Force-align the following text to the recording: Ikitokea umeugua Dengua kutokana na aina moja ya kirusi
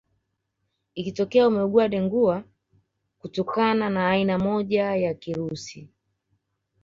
Ikitokea 0.95 1.47
umeugua 1.47 1.87
Dengua 1.89 2.43
kutokana 3.19 3.89
na 3.89 4.09
aina 4.09 4.39
moja 4.39 4.95
ya 4.95 5.13
kirusi 5.13 5.89